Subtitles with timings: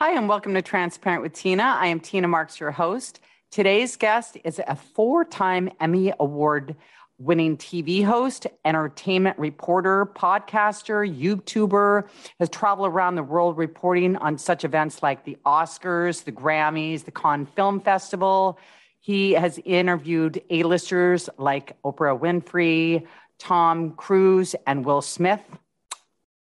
[0.00, 1.76] Hi, and welcome to Transparent with Tina.
[1.76, 3.18] I am Tina Marks, your host.
[3.50, 6.76] Today's guest is a four time Emmy Award
[7.18, 12.06] winning TV host, entertainment reporter, podcaster, YouTuber,
[12.38, 17.10] has traveled around the world reporting on such events like the Oscars, the Grammys, the
[17.10, 18.56] Cannes Film Festival.
[19.00, 23.04] He has interviewed A-listers like Oprah Winfrey,
[23.40, 25.42] Tom Cruise, and Will Smith.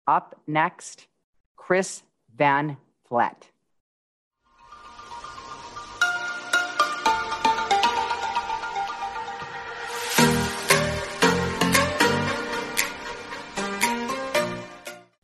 [0.08, 1.08] Up next,
[1.56, 2.04] Chris
[2.36, 2.76] Van
[3.10, 3.50] Vliet.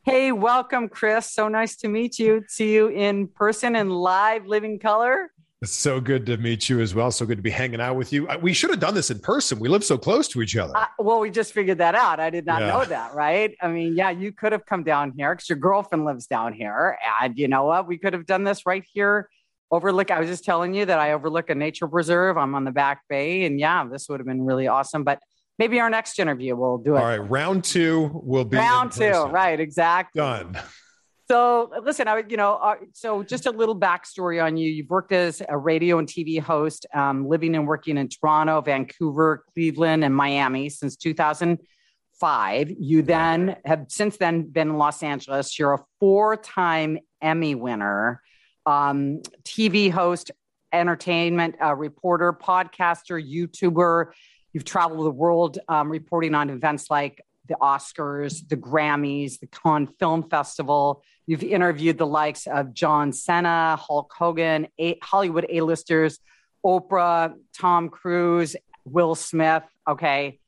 [0.04, 1.32] Hey, welcome, Chris.
[1.32, 2.44] So nice to meet you.
[2.48, 5.30] See you in person and live, living color.
[5.66, 7.10] It's so good to meet you as well.
[7.10, 8.28] So good to be hanging out with you.
[8.40, 9.58] We should have done this in person.
[9.58, 10.76] We live so close to each other.
[10.76, 12.20] Uh, well, we just figured that out.
[12.20, 12.68] I did not yeah.
[12.68, 13.52] know that, right?
[13.60, 16.96] I mean, yeah, you could have come down here because your girlfriend lives down here.
[17.20, 17.88] And you know what?
[17.88, 19.28] We could have done this right here.
[19.72, 22.38] Overlook, I was just telling you that I overlook a nature preserve.
[22.38, 23.44] I'm on the back bay.
[23.44, 25.02] And yeah, this would have been really awesome.
[25.02, 25.18] But
[25.58, 27.00] maybe our next interview we'll do it.
[27.00, 27.18] All right.
[27.18, 29.10] Round two will be round two.
[29.10, 29.58] Right.
[29.58, 30.20] Exactly.
[30.20, 30.56] Done.
[31.28, 34.70] So listen, I you know, uh, so just a little backstory on you.
[34.70, 39.44] You've worked as a radio and TV host, um, living and working in Toronto, Vancouver,
[39.52, 42.70] Cleveland, and Miami since 2005.
[42.78, 45.58] You then have since then been in Los Angeles.
[45.58, 48.22] You're a four-time Emmy winner,
[48.64, 50.30] um, TV host,
[50.72, 54.12] entertainment uh, reporter, podcaster, YouTuber.
[54.52, 59.88] You've traveled the world um, reporting on events like the Oscars, the Grammys, the Cannes
[59.98, 61.02] Film Festival.
[61.26, 66.20] You've interviewed the likes of John Cena, Hulk Hogan, a- Hollywood A-listers,
[66.64, 69.64] Oprah, Tom Cruise, Will Smith.
[69.88, 70.38] Okay.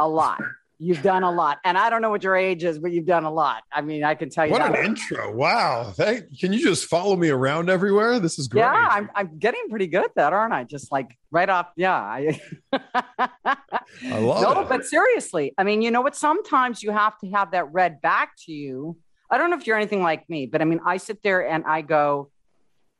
[0.00, 0.40] A lot.
[0.78, 1.58] You've done a lot.
[1.64, 3.62] And I don't know what your age is, but you've done a lot.
[3.72, 4.50] I mean, I can tell you.
[4.50, 4.76] What that.
[4.76, 5.32] an intro.
[5.32, 5.92] Wow.
[5.96, 8.18] Can you just follow me around everywhere?
[8.18, 8.62] This is great.
[8.62, 10.64] Yeah, I'm, I'm getting pretty good at that, aren't I?
[10.64, 11.68] Just like right off.
[11.76, 11.94] Yeah.
[11.94, 12.40] I,
[12.72, 14.68] I love no, it.
[14.68, 16.16] but seriously, I mean, you know what?
[16.16, 18.96] Sometimes you have to have that read back to you.
[19.32, 21.64] I don't know if you're anything like me, but I mean, I sit there and
[21.64, 22.30] I go,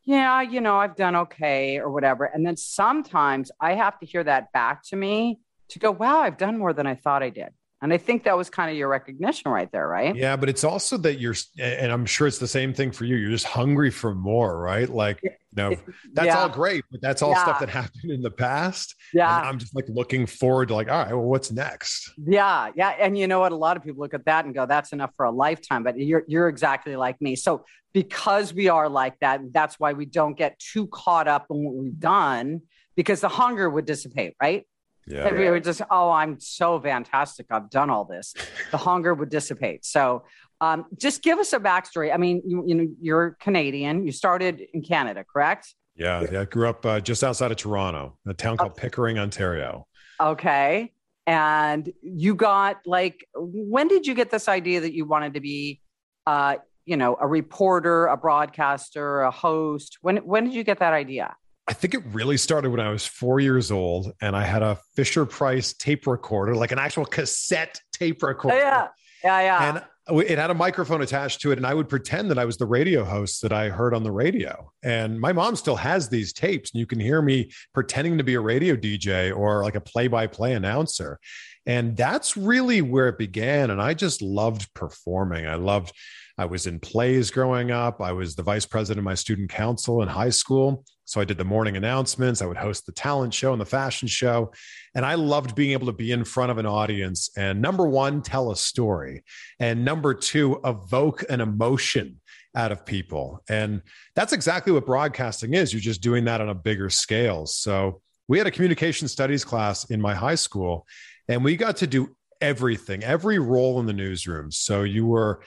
[0.05, 2.25] yeah, you know, I've done okay or whatever.
[2.25, 6.39] And then sometimes I have to hear that back to me to go, wow, I've
[6.39, 7.51] done more than I thought I did.
[7.83, 10.15] And I think that was kind of your recognition right there, right?
[10.15, 13.17] Yeah, but it's also that you're, and I'm sure it's the same thing for you.
[13.17, 14.89] You're just hungry for more, right?
[14.89, 15.75] Like, you know,
[16.13, 16.39] that's yeah.
[16.39, 17.43] all great, but that's all yeah.
[17.43, 18.95] stuff that happened in the past.
[19.13, 19.37] Yeah.
[19.37, 22.13] And I'm just like looking forward to like, all right, well, what's next?
[22.25, 22.71] Yeah.
[22.77, 22.91] Yeah.
[22.91, 23.51] And you know what?
[23.51, 25.99] A lot of people look at that and go, that's enough for a lifetime, but
[25.99, 27.35] you're, you're exactly like me.
[27.35, 31.65] So because we are like that, that's why we don't get too caught up in
[31.65, 32.63] what we've done
[32.95, 34.67] because the hunger would dissipate, right?
[35.07, 35.27] Yeah.
[35.27, 37.47] If we were just, oh, I'm so fantastic.
[37.51, 38.35] I've done all this.
[38.71, 39.85] The hunger would dissipate.
[39.85, 40.25] So
[40.61, 42.15] um, just give us a backstory.
[42.15, 44.07] I mean, you, you know, you're Canadian.
[44.07, 45.75] You started in Canada, correct?
[45.97, 46.25] Yeah.
[46.31, 46.41] Yeah.
[46.43, 48.83] I grew up uh, just outside of Toronto, a town called okay.
[48.83, 49.87] Pickering, Ontario.
[50.21, 50.93] Okay.
[51.27, 55.81] And you got like, when did you get this idea that you wanted to be,
[56.27, 59.99] uh, you know, a reporter, a broadcaster, a host?
[60.01, 61.37] When when did you get that idea?
[61.69, 64.79] I think it really started when I was four years old and I had a
[64.97, 68.57] Fisher Price tape recorder, like an actual cassette tape recorder.
[68.57, 68.89] Oh, yeah.
[69.23, 69.41] Yeah.
[69.41, 69.69] Yeah.
[69.69, 71.59] And it had a microphone attached to it.
[71.59, 74.11] And I would pretend that I was the radio host that I heard on the
[74.11, 74.73] radio.
[74.83, 78.35] And my mom still has these tapes, and you can hear me pretending to be
[78.35, 81.21] a radio DJ or like a play by play announcer.
[81.67, 83.71] And that's really where it began.
[83.71, 85.47] And I just loved performing.
[85.47, 85.93] I loved
[86.39, 88.01] I was in plays growing up.
[88.01, 90.85] I was the vice president of my student council in high school.
[91.05, 92.41] So I did the morning announcements.
[92.41, 94.53] I would host the talent show and the fashion show.
[94.95, 98.23] And I loved being able to be in front of an audience and number one,
[98.23, 99.25] tell a story.
[99.61, 102.21] And number two, evoke an emotion
[102.55, 103.43] out of people.
[103.49, 103.83] And
[104.15, 105.73] that's exactly what broadcasting is.
[105.73, 107.47] You're just doing that on a bigger scale.
[107.47, 110.87] So we had a communication studies class in my high school,
[111.29, 114.51] and we got to do everything, every role in the newsroom.
[114.51, 115.43] So you were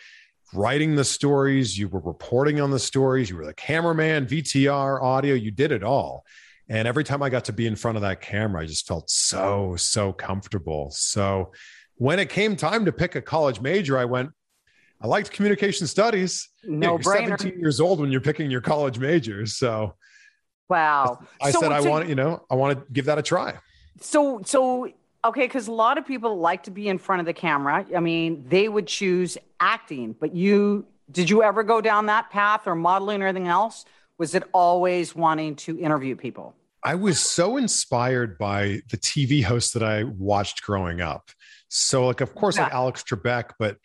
[0.54, 5.36] writing the stories, you were reporting on the stories, you were the cameraman, VTR, audio,
[5.36, 6.24] you did it all.
[6.68, 9.10] And every time I got to be in front of that camera, I just felt
[9.10, 10.90] so, so comfortable.
[10.92, 11.52] So
[11.96, 14.32] when it came time to pick a college major, I went,
[15.02, 16.50] I liked communication studies.
[16.64, 17.38] No yeah, brainer.
[17.38, 19.58] 17 years old when you're picking your college majors.
[19.58, 19.96] So
[20.70, 21.20] wow.
[21.42, 23.22] I, I so, said, I so, want, you know, I want to give that a
[23.22, 23.56] try.
[24.02, 24.92] So, so
[25.26, 27.84] Okay, because a lot of people like to be in front of the camera.
[27.96, 32.68] I mean, they would choose acting, but you did you ever go down that path
[32.68, 33.86] or modeling or anything else?
[34.18, 36.56] Was it always wanting to interview people?
[36.84, 41.32] I was so inspired by the TV hosts that I watched growing up.
[41.68, 42.64] So, like, of course, yeah.
[42.64, 43.78] like Alex Trebek, but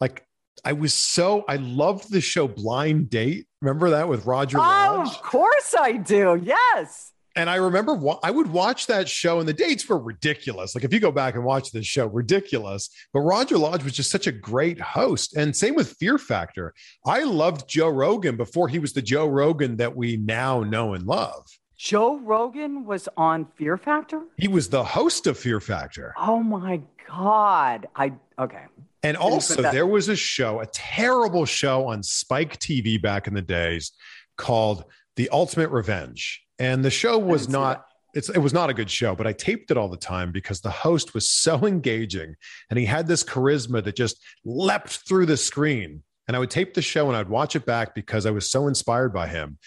[0.00, 0.26] like
[0.64, 3.46] I was so I loved the show Blind Date.
[3.62, 5.08] Remember that with Roger Oh, Lodge?
[5.08, 6.40] of course I do.
[6.42, 7.12] Yes.
[7.38, 10.74] And I remember wa- I would watch that show, and the dates were ridiculous.
[10.74, 12.90] Like if you go back and watch this show, ridiculous.
[13.12, 16.74] But Roger Lodge was just such a great host, and same with Fear Factor.
[17.06, 21.06] I loved Joe Rogan before he was the Joe Rogan that we now know and
[21.06, 21.46] love.
[21.76, 24.22] Joe Rogan was on Fear Factor.
[24.36, 26.12] He was the host of Fear Factor.
[26.18, 27.86] Oh my God.
[27.94, 28.64] I okay.
[29.04, 33.34] And also, that- there was a show, a terrible show on Spike TV back in
[33.34, 33.92] the days
[34.36, 34.82] called
[35.14, 36.42] The Ultimate Revenge.
[36.58, 37.84] And the show was not.
[38.14, 40.62] It's, it was not a good show, but I taped it all the time because
[40.62, 42.34] the host was so engaging
[42.70, 46.02] and he had this charisma that just leapt through the screen.
[46.26, 48.66] And I would tape the show and I'd watch it back because I was so
[48.66, 49.58] inspired by him.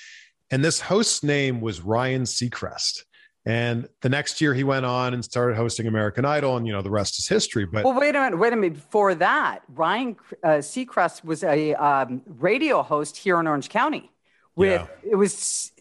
[0.49, 3.03] And this host's name was Ryan Seacrest.
[3.45, 6.83] And the next year he went on and started hosting American Idol, and you know
[6.83, 7.65] the rest is history.
[7.65, 8.37] But Well, wait a minute.
[8.37, 8.75] Wait a minute.
[8.75, 14.11] Before that, Ryan uh, Seacrest was a um, radio host here in Orange County.
[14.55, 15.71] With it was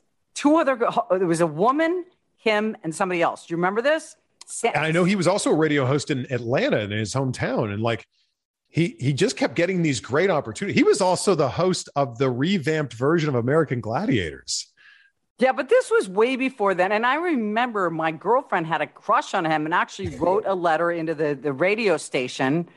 [0.40, 0.76] two other.
[1.10, 2.06] There was a woman,
[2.38, 3.46] him, and somebody else.
[3.46, 4.16] Do you remember this?
[4.64, 7.72] And I know he was also a radio host in Atlanta in his hometown.
[7.72, 8.06] And like
[8.68, 10.76] he he just kept getting these great opportunities.
[10.76, 14.66] He was also the host of the revamped version of American Gladiators.
[15.38, 16.92] Yeah, but this was way before then.
[16.92, 20.90] And I remember my girlfriend had a crush on him and actually wrote a letter
[20.90, 22.68] into the, the radio station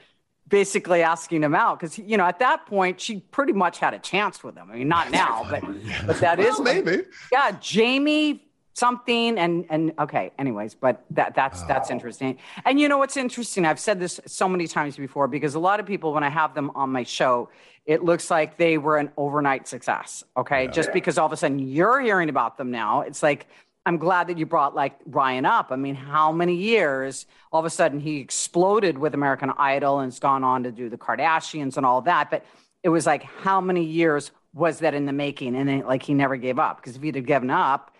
[0.48, 1.80] basically asking him out.
[1.80, 4.70] Because, you know, at that point, she pretty much had a chance with him.
[4.72, 5.64] I mean, not now, but,
[6.06, 7.04] but that is Well, maybe.
[7.32, 8.44] Yeah, Jamie
[8.76, 11.68] something and and okay anyways but that that's ah.
[11.68, 15.54] that's interesting and you know what's interesting i've said this so many times before because
[15.54, 17.48] a lot of people when i have them on my show
[17.86, 21.60] it looks like they were an overnight success okay just because all of a sudden
[21.60, 23.46] you're hearing about them now it's like
[23.86, 27.66] i'm glad that you brought like ryan up i mean how many years all of
[27.66, 31.78] a sudden he exploded with american idol and has gone on to do the kardashians
[31.78, 32.46] and all that but
[32.84, 36.14] it was like how many years was that in the making and then like he
[36.14, 37.94] never gave up because if he'd have given up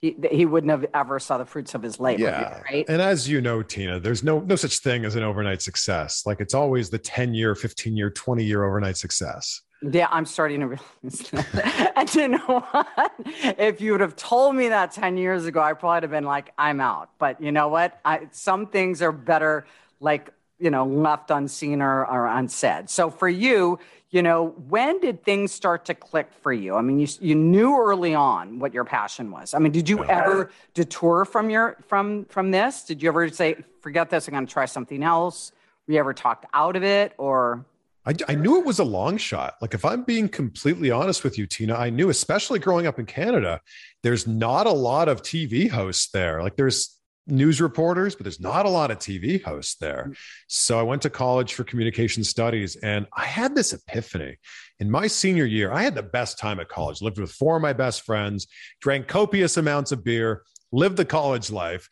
[0.00, 2.62] he, he wouldn't have ever saw the fruits of his labor Yeah.
[2.70, 6.24] right And as you know, Tina, there's no no such thing as an overnight success.
[6.26, 9.62] Like it's always the 10 year, 15 year, 20 year overnight success.
[9.82, 11.92] Yeah i'm starting to realize that.
[11.96, 13.12] and you know what?
[13.58, 16.24] If you would have told me that 10 years ago i probably would have been
[16.24, 17.10] like i'm out.
[17.18, 18.00] But you know what?
[18.04, 19.66] I, some things are better
[20.00, 22.88] like you know left unseen or, or unsaid.
[22.90, 23.78] So for you
[24.10, 26.74] you know when did things start to click for you?
[26.76, 29.52] I mean you, you knew early on what your passion was.
[29.52, 32.84] I mean did you ever detour from your from from this?
[32.84, 33.56] Did you ever say
[33.86, 35.52] forget this i'm going to try something else
[35.86, 37.64] were you ever talked out of it or
[38.06, 39.54] I, I knew it was a long shot.
[39.60, 43.06] Like, if I'm being completely honest with you, Tina, I knew, especially growing up in
[43.06, 43.60] Canada,
[44.02, 46.42] there's not a lot of TV hosts there.
[46.42, 50.06] Like, there's news reporters, but there's not a lot of TV hosts there.
[50.10, 50.16] Mm.
[50.46, 54.38] So I went to college for communication studies and I had this epiphany.
[54.78, 57.62] In my senior year, I had the best time at college, lived with four of
[57.62, 58.46] my best friends,
[58.80, 61.88] drank copious amounts of beer, lived the college life.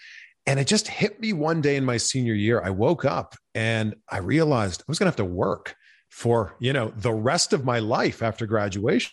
[0.47, 2.63] And it just hit me one day in my senior year.
[2.63, 5.75] I woke up and I realized I was going to have to work
[6.15, 9.11] for you know the rest of my life after graduation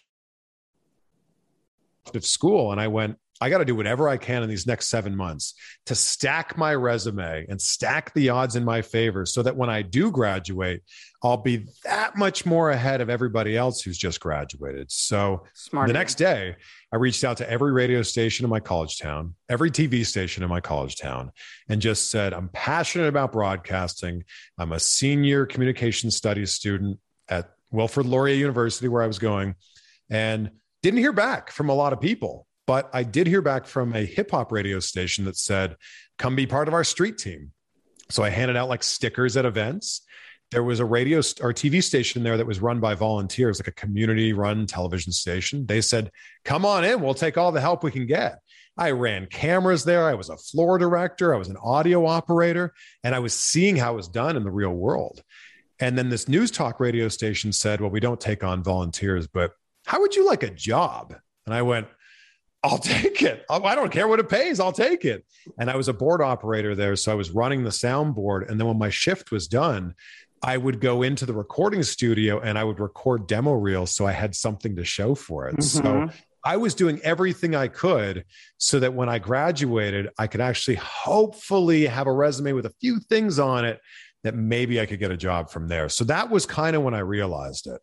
[2.13, 2.71] of school.
[2.71, 5.55] And i went i got to do whatever i can in these next seven months
[5.85, 9.81] to stack my resume and stack the odds in my favor so that when i
[9.81, 10.83] do graduate
[11.23, 14.91] i'll be that much more ahead of everybody else who's just graduated.
[14.91, 15.97] So smart the you.
[15.97, 16.55] next day
[16.93, 20.49] i reached out to every radio station in my college town every tv station in
[20.49, 21.31] my college town
[21.67, 24.23] and just said i'm passionate about broadcasting.
[24.57, 29.55] I'm a senior communication studies student at wilfrid laurier university where i was going
[30.09, 30.51] and
[30.83, 34.05] didn't hear back from a lot of people but i did hear back from a
[34.05, 35.75] hip-hop radio station that said
[36.17, 37.51] come be part of our street team
[38.09, 40.01] so i handed out like stickers at events
[40.51, 43.71] there was a radio or TV station there that was run by volunteers, like a
[43.71, 45.65] community run television station.
[45.65, 46.11] They said,
[46.43, 48.39] Come on in, we'll take all the help we can get.
[48.77, 50.05] I ran cameras there.
[50.05, 51.33] I was a floor director.
[51.33, 54.51] I was an audio operator, and I was seeing how it was done in the
[54.51, 55.23] real world.
[55.79, 59.53] And then this news talk radio station said, Well, we don't take on volunteers, but
[59.85, 61.15] how would you like a job?
[61.45, 61.87] And I went,
[62.63, 63.43] I'll take it.
[63.49, 64.59] I don't care what it pays.
[64.59, 65.25] I'll take it.
[65.57, 66.95] And I was a board operator there.
[66.95, 68.49] So I was running the soundboard.
[68.49, 69.95] And then when my shift was done,
[70.43, 74.11] I would go into the recording studio and I would record demo reels so I
[74.11, 75.63] had something to show for it.
[75.63, 76.13] So Mhm.
[76.43, 78.25] I was doing everything I could
[78.57, 82.99] so that when I graduated, I could actually hopefully have a resume with a few
[82.99, 83.79] things on it
[84.23, 85.89] that maybe I could get a job from there.
[85.89, 87.79] So that was kind of when I realized it.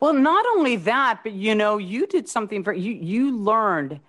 [0.00, 2.92] Well, not only that, but you know, you did something for you.
[2.92, 4.00] You learned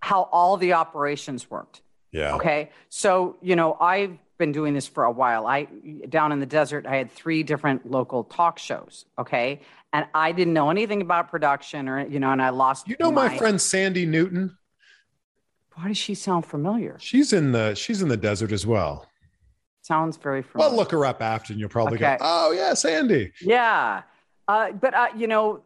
[0.00, 1.82] how all the operations worked.
[2.10, 2.34] Yeah.
[2.34, 5.46] Okay, so you know, I've been doing this for a while.
[5.46, 5.64] I
[6.08, 9.06] down in the desert, I had three different local talk shows.
[9.18, 9.60] Okay,
[9.92, 12.88] and I didn't know anything about production or you know, and I lost.
[12.88, 14.56] You know my, my friend Sandy Newton.
[15.74, 16.98] Why does she sound familiar?
[17.00, 19.06] She's in the she's in the desert as well.
[19.80, 20.70] Sounds very familiar.
[20.70, 22.16] Well, look her up after, and you'll probably okay.
[22.18, 24.02] go, "Oh yeah, Sandy." Yeah,
[24.48, 25.62] uh, but uh, you know,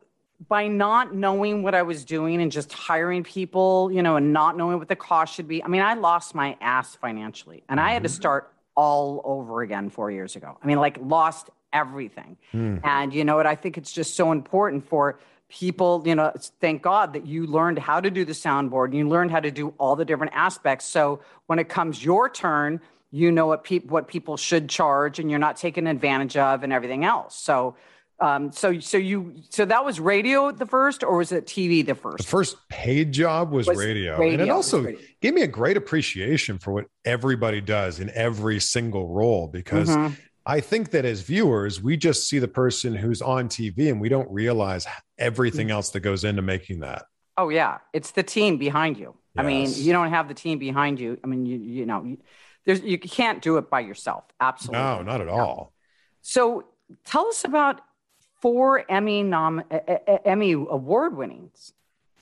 [0.49, 4.57] by not knowing what I was doing and just hiring people, you know, and not
[4.57, 5.63] knowing what the cost should be.
[5.65, 7.89] I mean, I lost my ass financially, and mm-hmm.
[7.89, 8.17] I had to mm-hmm.
[8.17, 10.59] start all over again four years ago.
[10.63, 12.37] I mean, like lost everything.
[12.55, 12.81] Mm.
[12.85, 13.47] And you know what?
[13.47, 15.19] I think it's just so important for
[15.49, 19.09] people, you know, thank God that you learned how to do the soundboard and you
[19.09, 20.85] learned how to do all the different aspects.
[20.87, 22.81] So when it comes your turn,
[23.13, 26.73] you know what people what people should charge and you're not taken advantage of and
[26.73, 27.37] everything else.
[27.37, 27.77] So
[28.19, 31.95] um, so so you so that was radio the first or was it TV the
[31.95, 32.19] first?
[32.19, 34.19] The first paid job was, was radio.
[34.19, 34.35] radio.
[34.35, 34.87] And it also
[35.21, 40.15] gave me a great appreciation for what everybody does in every single role because mm-hmm.
[40.47, 44.09] I think that as viewers, we just see the person who's on TV and we
[44.09, 44.87] don't realize
[45.19, 47.05] everything else that goes into making that.
[47.37, 49.15] Oh yeah, it's the team behind you.
[49.35, 49.45] Yes.
[49.45, 51.19] I mean, you don't have the team behind you.
[51.23, 52.17] I mean, you you know,
[52.65, 54.25] there's you can't do it by yourself.
[54.41, 54.83] Absolutely.
[54.83, 55.75] No, not at all.
[56.23, 56.65] So,
[57.05, 57.83] tell us about
[58.41, 59.63] four Emmy nom
[60.25, 61.73] Emmy award winnings.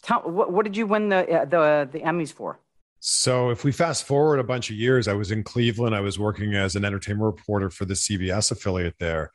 [0.02, 2.60] Tell, what, what did you win the uh, the the Emmys for?
[3.00, 5.94] So, if we fast forward a bunch of years, I was in Cleveland.
[5.94, 9.30] I was working as an entertainment reporter for the CBS affiliate there.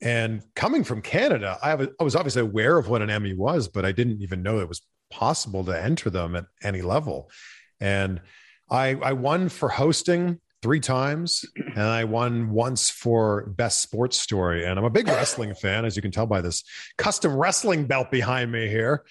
[0.00, 3.84] And coming from Canada, I, I was obviously aware of what an Emmy was, but
[3.84, 7.30] I didn't even know it was possible to enter them at any level.
[7.80, 8.20] And
[8.68, 14.64] I, I won for hosting three times, and I won once for best sports story.
[14.64, 16.64] And I'm a big wrestling fan, as you can tell by this
[16.98, 19.04] custom wrestling belt behind me here.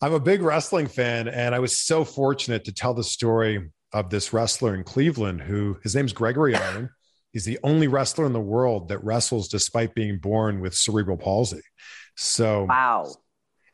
[0.00, 4.10] I'm a big wrestling fan, and I was so fortunate to tell the story of
[4.10, 6.88] this wrestler in Cleveland who his name's Gregory Iron.
[7.32, 11.62] He's the only wrestler in the world that wrestles despite being born with cerebral palsy.
[12.16, 13.12] So, wow.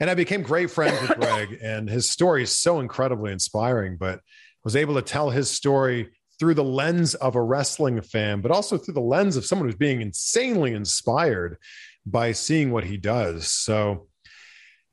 [0.00, 3.98] And I became great friends with Greg, and his story is so incredibly inspiring.
[3.98, 4.20] But
[4.64, 8.78] was able to tell his story through the lens of a wrestling fan, but also
[8.78, 11.58] through the lens of someone who's being insanely inspired
[12.06, 13.50] by seeing what he does.
[13.50, 14.06] So,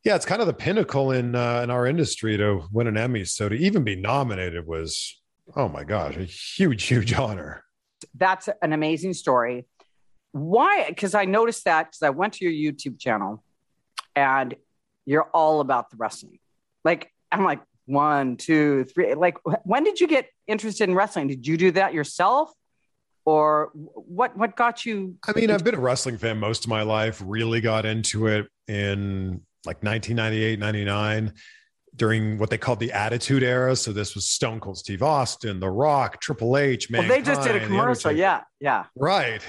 [0.04, 3.26] yeah, it's kind of the pinnacle in uh, in our industry to win an Emmy.
[3.26, 5.20] So to even be nominated was,
[5.56, 7.64] oh my gosh, a huge, huge honor.
[8.14, 9.66] That's an amazing story.
[10.32, 10.86] Why?
[10.90, 13.44] Because I noticed that because I went to your YouTube channel,
[14.16, 14.54] and
[15.06, 16.40] you're all about the wrestling.
[16.84, 19.14] Like I'm like, one, two, three.
[19.14, 21.28] Like, when did you get interested in wrestling?
[21.28, 22.52] Did you do that yourself?
[23.26, 25.16] Or what what got you?
[25.28, 27.22] I mean, I've been a wrestling fan most of my life.
[27.26, 31.34] Really got into it in like 1998, 99
[31.96, 33.76] during what they called the Attitude Era.
[33.76, 37.08] So this was Stone Cold Steve Austin, The Rock, Triple H, man.
[37.08, 38.12] Well, they just did a commercial.
[38.12, 38.86] Yeah, yeah.
[38.96, 39.42] Right.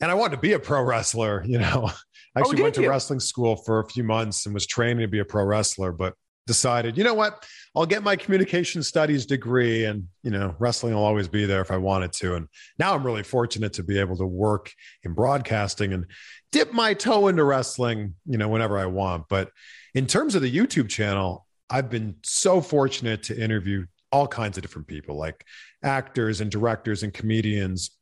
[0.00, 1.44] And I wanted to be a pro wrestler.
[1.46, 1.90] You know,
[2.36, 2.90] I oh, actually oh, went to you?
[2.90, 6.14] wrestling school for a few months and was training to be a pro wrestler, but
[6.50, 7.46] decided, you know what?
[7.76, 11.70] I'll get my communication studies degree and, you know, wrestling will always be there if
[11.70, 12.34] I wanted to.
[12.34, 14.72] And now I'm really fortunate to be able to work
[15.04, 16.06] in broadcasting and
[16.50, 19.28] dip my toe into wrestling, you know, whenever I want.
[19.28, 19.52] But
[19.94, 24.62] in terms of the YouTube channel, I've been so fortunate to interview all kinds of
[24.62, 25.44] different people like
[25.84, 27.92] actors and directors and comedians,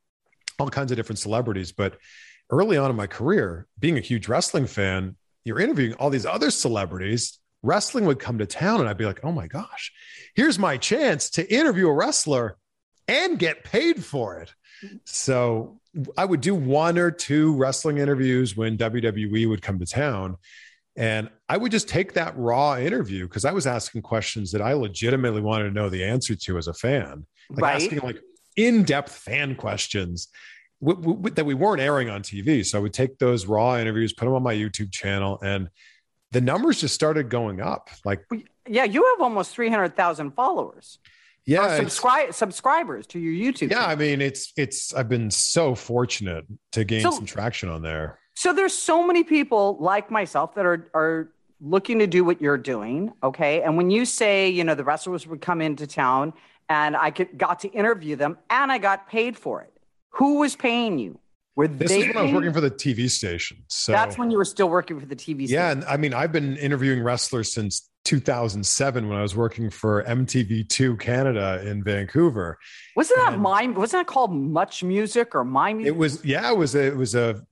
[0.59, 1.73] all kinds of different celebrities.
[1.73, 1.99] But
[2.49, 6.51] early on in my career, being a huge wrestling fan, you're interviewing all these other
[6.51, 9.93] celebrities wrestling would come to town and I'd be like, oh my gosh,
[10.35, 12.57] here's my chance to interview a wrestler
[13.07, 14.53] and get paid for it.
[15.05, 15.81] So
[16.17, 20.37] I would do one or two wrestling interviews when WWE would come to town.
[20.97, 24.73] And I would just take that raw interview because I was asking questions that I
[24.73, 27.83] legitimately wanted to know the answer to as a fan, like right.
[27.83, 28.21] asking like
[28.57, 30.29] in-depth fan questions
[30.83, 32.67] w- w- that we weren't airing on TV.
[32.67, 35.69] So I would take those raw interviews, put them on my YouTube channel, and
[36.33, 37.91] the numbers just started going up.
[38.05, 38.25] Like,
[38.67, 40.99] yeah, you have almost 300,000 followers.
[41.47, 41.77] Yeah.
[41.77, 43.71] Subscribe subscribers to your YouTube.
[43.71, 43.79] Yeah.
[43.79, 43.91] Channel.
[43.91, 48.19] I mean, it's, it's, I've been so fortunate to gain so, some traction on there.
[48.35, 51.31] So there's so many people like myself that are, are
[51.61, 53.13] looking to do what you're doing.
[53.23, 53.63] Okay.
[53.63, 56.35] And when you say, you know, the wrestlers would come into town
[56.69, 59.73] and I could, got to interview them and I got paid for it.
[60.11, 61.19] Who was paying you?
[61.59, 63.65] Were this is when I was working for the TV station.
[63.67, 65.55] So that's when you were still working for the TV station.
[65.55, 70.05] Yeah, and I mean, I've been interviewing wrestlers since 2007 when I was working for
[70.05, 72.61] MTV2 Canada in Vancouver.
[72.95, 73.67] Wasn't that my?
[73.67, 75.95] Wasn't that called Much Music or My Music?
[75.95, 76.25] It was.
[76.25, 76.77] Yeah, it was.
[76.77, 77.43] A, it was a.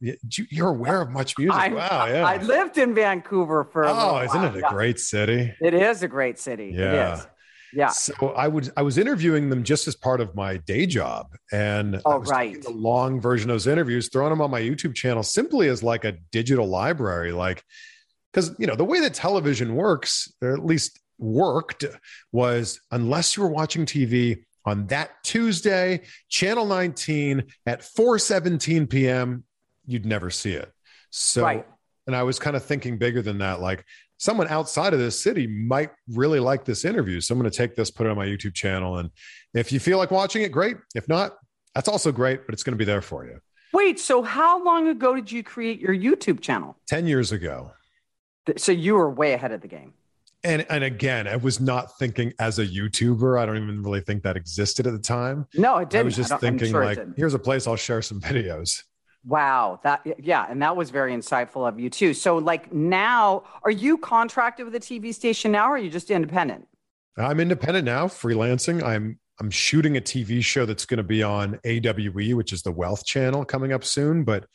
[0.50, 1.60] You're aware of Much Music?
[1.60, 2.06] I, wow.
[2.06, 2.24] Yeah.
[2.24, 3.86] I lived in Vancouver for.
[3.86, 4.54] oh, isn't while.
[4.54, 5.52] it a great city?
[5.60, 6.72] It is a great city.
[6.72, 7.24] Yeah.
[7.72, 7.88] Yeah.
[7.88, 12.00] So I would I was interviewing them just as part of my day job, and
[12.04, 14.94] oh I was right, the long version of those interviews, throwing them on my YouTube
[14.94, 17.62] channel simply as like a digital library, like
[18.32, 21.84] because you know the way that television works, or at least worked,
[22.32, 29.44] was unless you were watching TV on that Tuesday, channel 19 at 4:17 p.m.,
[29.86, 30.70] you'd never see it.
[31.10, 31.66] So, right.
[32.06, 33.84] and I was kind of thinking bigger than that, like
[34.18, 37.20] someone outside of this city might really like this interview.
[37.20, 38.98] So I'm going to take this, put it on my YouTube channel.
[38.98, 39.10] And
[39.54, 40.76] if you feel like watching it, great.
[40.94, 41.36] If not,
[41.74, 43.38] that's also great, but it's going to be there for you.
[43.72, 46.76] Wait, so how long ago did you create your YouTube channel?
[46.88, 47.72] 10 years ago.
[48.56, 49.92] So you were way ahead of the game.
[50.44, 53.38] And, and again, I was not thinking as a YouTuber.
[53.38, 55.46] I don't even really think that existed at the time.
[55.54, 56.02] No, it didn't.
[56.02, 58.84] I was just I thinking, sure like, here's a place I'll share some videos.
[59.26, 62.14] Wow, that yeah, and that was very insightful of you too.
[62.14, 66.10] So like now, are you contracted with a TV station now or are you just
[66.10, 66.68] independent?
[67.18, 68.84] I'm independent now, freelancing.
[68.84, 72.72] I'm I'm shooting a TV show that's going to be on AWE, which is the
[72.72, 74.46] Wealth Channel coming up soon, but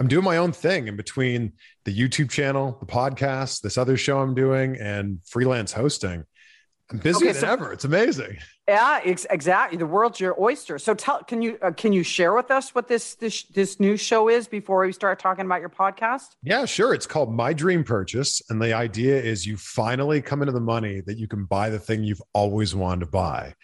[0.00, 1.52] I'm doing my own thing in between
[1.84, 6.24] the YouTube channel, the podcast, this other show I'm doing and freelance hosting.
[6.98, 7.72] Busier okay, so, than ever.
[7.72, 8.38] It's amazing.
[8.68, 9.78] Yeah, ex- exactly.
[9.78, 10.78] The world's your oyster.
[10.78, 13.96] So tell, can you uh, can you share with us what this this this new
[13.96, 16.36] show is before we start talking about your podcast?
[16.42, 16.94] Yeah, sure.
[16.94, 21.00] It's called My Dream Purchase, and the idea is you finally come into the money
[21.02, 23.54] that you can buy the thing you've always wanted to buy.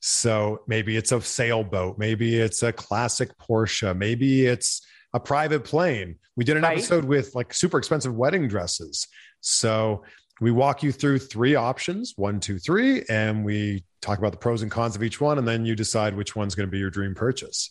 [0.00, 6.16] So maybe it's a sailboat, maybe it's a classic Porsche, maybe it's a private plane.
[6.36, 6.72] We did an right.
[6.72, 9.08] episode with like super expensive wedding dresses.
[9.40, 10.04] So
[10.40, 14.62] we walk you through three options one, two, three, and we talk about the pros
[14.62, 15.38] and cons of each one.
[15.38, 17.70] And then you decide which one's going to be your dream purchase.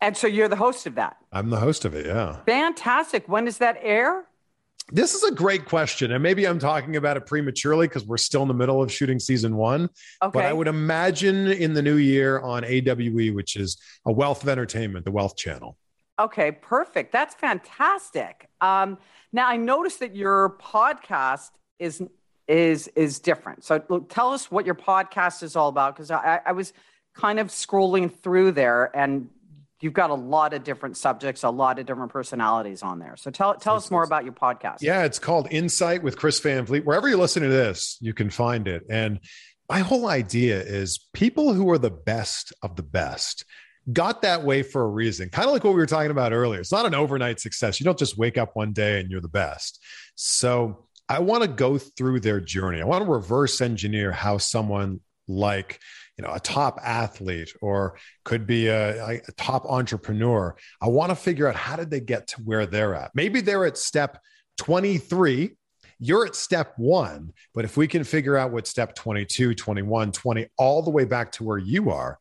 [0.00, 1.16] And so you're the host of that.
[1.32, 2.06] I'm the host of it.
[2.06, 2.36] Yeah.
[2.46, 3.28] Fantastic.
[3.28, 4.26] When does that air?
[4.90, 6.12] This is a great question.
[6.12, 9.18] And maybe I'm talking about it prematurely because we're still in the middle of shooting
[9.18, 9.90] season one.
[10.22, 10.30] Okay.
[10.32, 13.76] But I would imagine in the new year on AWE, which is
[14.06, 15.76] a wealth of entertainment, the Wealth Channel.
[16.18, 17.12] Okay, perfect.
[17.12, 18.48] That's fantastic.
[18.60, 18.98] Um,
[19.32, 22.02] now I noticed that your podcast is
[22.46, 23.64] is is different.
[23.64, 26.72] So tell us what your podcast is all about because I, I was
[27.14, 29.28] kind of scrolling through there and
[29.80, 33.16] you've got a lot of different subjects, a lot of different personalities on there.
[33.16, 34.78] So tell tell us more about your podcast.
[34.80, 36.84] Yeah, it's called Insight with Chris Van Vliet.
[36.84, 38.84] Wherever you listen to this, you can find it.
[38.88, 39.20] And
[39.68, 43.44] my whole idea is people who are the best of the best
[43.92, 45.28] got that way for a reason.
[45.30, 46.60] Kind of like what we were talking about earlier.
[46.60, 47.80] It's not an overnight success.
[47.80, 49.82] You don't just wake up one day and you're the best.
[50.14, 52.80] So I want to go through their journey.
[52.80, 55.78] I want to reverse engineer how someone like
[56.16, 61.14] you know a top athlete or could be a, a, top entrepreneur i want to
[61.14, 64.18] figure out how did they get to where they're at maybe they're at step
[64.56, 65.50] 23
[65.98, 70.46] you're at step one but if we can figure out what step 22 21 20
[70.56, 72.18] all the way back to where you are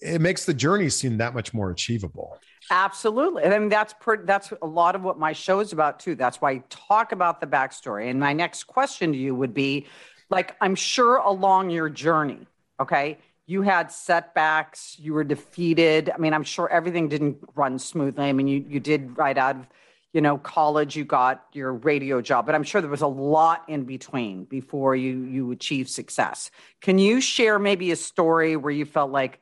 [0.00, 2.38] it makes the journey seem that much more achievable.
[2.70, 3.44] Absolutely.
[3.44, 6.14] And I mean, that's per, that's a lot of what my show is about too.
[6.14, 8.10] That's why I talk about the backstory.
[8.10, 9.86] And my next question to you would be
[10.28, 12.46] like, I'm sure along your journey,
[12.78, 16.10] okay, you had setbacks, you were defeated.
[16.14, 18.26] I mean, I'm sure everything didn't run smoothly.
[18.26, 19.66] I mean, you, you did right out of,
[20.12, 23.64] you know, college, you got your radio job, but I'm sure there was a lot
[23.68, 26.50] in between before you, you achieved success.
[26.82, 29.40] Can you share maybe a story where you felt like,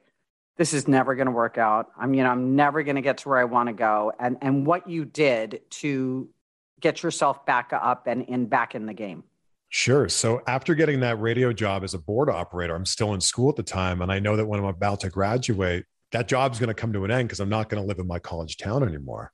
[0.56, 1.90] this is never going to work out.
[1.98, 4.12] I'm, you know, I'm never going to get to where I want to go.
[4.18, 6.28] And and what you did to
[6.80, 9.24] get yourself back up and in back in the game.
[9.68, 10.08] Sure.
[10.08, 13.56] So after getting that radio job as a board operator, I'm still in school at
[13.56, 16.74] the time, and I know that when I'm about to graduate, that job's going to
[16.74, 19.32] come to an end because I'm not going to live in my college town anymore.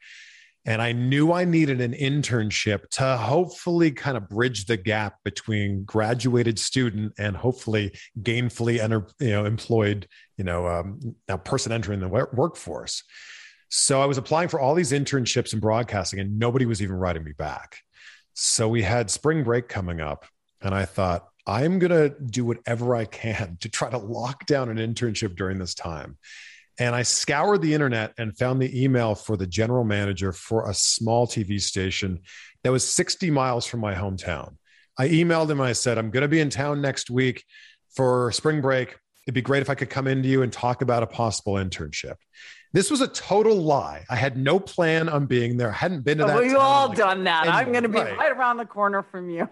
[0.64, 5.84] And I knew I needed an internship to hopefully kind of bridge the gap between
[5.84, 12.08] graduated student and hopefully gainfully enter, you know, employed, you know, um, person entering the
[12.08, 13.02] workforce.
[13.70, 17.24] So I was applying for all these internships in broadcasting and nobody was even writing
[17.24, 17.78] me back.
[18.34, 20.26] So we had spring break coming up
[20.60, 24.68] and I thought, I'm going to do whatever I can to try to lock down
[24.68, 26.18] an internship during this time.
[26.78, 30.74] And I scoured the internet and found the email for the general manager for a
[30.74, 32.20] small TV station
[32.64, 34.56] that was 60 miles from my hometown.
[34.98, 37.44] I emailed him and I said, I'm going to be in town next week
[37.94, 38.96] for spring break.
[39.26, 42.16] It'd be great if I could come into you and talk about a possible internship.
[42.72, 44.04] This was a total lie.
[44.08, 45.68] I had no plan on being there.
[45.68, 46.38] I hadn't been to that.
[46.38, 47.46] We've all like, done that.
[47.46, 48.16] I'm going to be right.
[48.16, 48.32] right.
[48.32, 49.46] around the corner from you.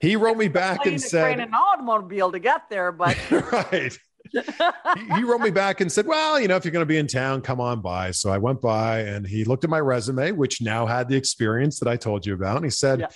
[0.00, 3.96] he wrote me back and said, "An automobile to get there," but right
[4.32, 6.98] he, he, wrote me back and said, Well, you know, if you're going to be
[6.98, 8.10] in town, come on by.
[8.10, 11.78] So I went by and he looked at my resume, which now had the experience
[11.80, 12.56] that I told you about.
[12.56, 13.08] And he said, yeah.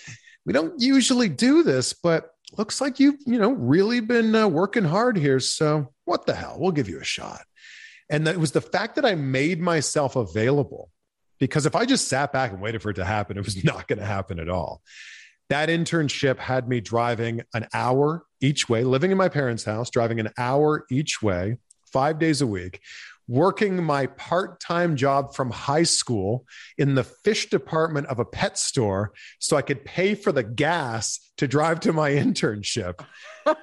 [0.44, 4.84] We don't usually do this, but looks like you've, you know, really been uh, working
[4.84, 5.40] hard here.
[5.40, 6.56] So what the hell?
[6.58, 7.42] We'll give you a shot.
[8.10, 10.90] And it was the fact that I made myself available
[11.38, 13.86] because if I just sat back and waited for it to happen, it was not
[13.86, 14.82] going to happen at all.
[15.52, 20.18] That internship had me driving an hour each way, living in my parents' house, driving
[20.18, 21.58] an hour each way,
[21.92, 22.80] five days a week,
[23.28, 26.46] working my part time job from high school
[26.78, 31.20] in the fish department of a pet store so I could pay for the gas
[31.36, 33.04] to drive to my internship.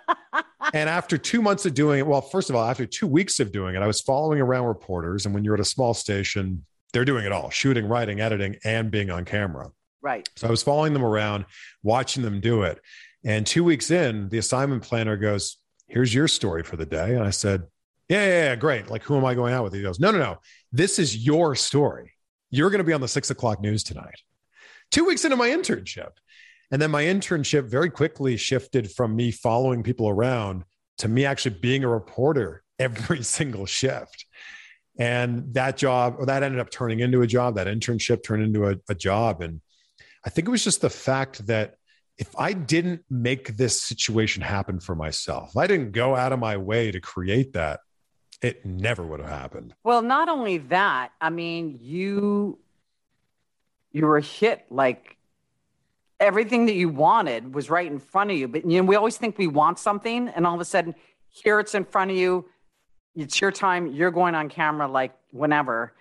[0.76, 3.52] and after two months of doing it, well, first of all, after two weeks of
[3.52, 5.26] doing it, I was following around reporters.
[5.26, 8.92] And when you're at a small station, they're doing it all shooting, writing, editing, and
[8.92, 9.72] being on camera.
[10.02, 10.28] Right.
[10.36, 11.46] So I was following them around,
[11.84, 12.80] watching them do it.
[13.26, 15.58] And two weeks in, the assignment planner goes,
[15.88, 17.16] Here's your story for the day.
[17.16, 17.64] And I said,
[18.10, 18.90] yeah, yeah, yeah, great.
[18.90, 19.74] Like, who am I going out with?
[19.74, 20.38] He goes, No, no, no.
[20.72, 22.12] This is your story.
[22.50, 24.22] You're going to be on the six o'clock news tonight.
[24.92, 26.10] Two weeks into my internship.
[26.72, 30.64] And then my internship very quickly shifted from me following people around
[31.00, 34.26] to me actually being a reporter every single shift.
[34.98, 38.68] And that job, or that ended up turning into a job, that internship turned into
[38.68, 39.42] a, a job.
[39.42, 39.62] And
[40.26, 41.76] I think it was just the fact that
[42.18, 46.58] if I didn't make this situation happen for myself, I didn't go out of my
[46.58, 47.80] way to create that,
[48.42, 49.74] it never would have happened.
[49.84, 52.60] Well, not only that, I mean, you
[53.92, 55.18] you were hit like
[56.20, 58.48] everything that you wanted was right in front of you.
[58.48, 60.96] But you know, we always think we want something, and all of a sudden,
[61.30, 62.46] here it's in front of you.
[63.16, 63.88] It's your time.
[63.88, 65.94] You're going on camera like whenever,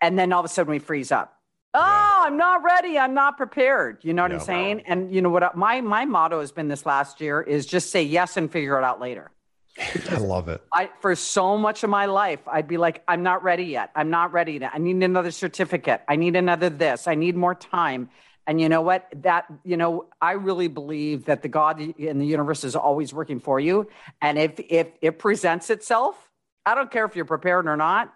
[0.00, 1.33] and then all of a sudden we freeze up.
[1.74, 2.22] Oh.
[2.24, 2.98] I'm not ready.
[2.98, 3.98] I'm not prepared.
[4.02, 4.82] You know what yeah, I'm saying?
[4.86, 5.42] And you know what?
[5.42, 8.78] Uh, my my motto has been this last year is just say yes and figure
[8.78, 9.30] it out later.
[10.10, 10.62] I love it.
[10.72, 13.90] I for so much of my life, I'd be like, I'm not ready yet.
[13.96, 14.70] I'm not ready yet.
[14.72, 16.02] I need another certificate.
[16.08, 17.08] I need another this.
[17.08, 18.08] I need more time.
[18.46, 19.08] And you know what?
[19.22, 23.40] That you know, I really believe that the God in the universe is always working
[23.40, 23.88] for you.
[24.22, 26.30] And if if it presents itself,
[26.64, 28.14] I don't care if you're prepared or not.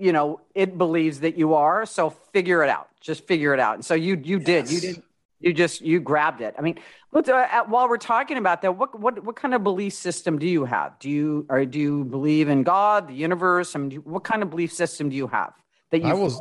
[0.00, 1.86] You know, it believes that you are.
[1.86, 2.88] So figure it out.
[3.00, 3.74] Just figure it out.
[3.74, 4.70] And so you you did.
[4.70, 5.02] You did
[5.40, 6.54] you just you grabbed it.
[6.58, 6.78] I mean,
[7.12, 10.46] look, uh, while we're talking about that, what what what kind of belief system do
[10.46, 10.98] you have?
[10.98, 13.74] Do you or do you believe in God, the universe?
[13.74, 15.54] I mean, what kind of belief system do you have
[15.90, 16.08] that you?
[16.08, 16.40] I was,